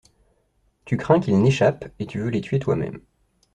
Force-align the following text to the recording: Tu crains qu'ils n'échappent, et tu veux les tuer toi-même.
Tu 0.85 0.97
crains 0.97 1.19
qu'ils 1.19 1.39
n'échappent, 1.39 1.87
et 1.99 2.07
tu 2.07 2.17
veux 2.21 2.29
les 2.29 2.41
tuer 2.41 2.57
toi-même. 2.57 3.01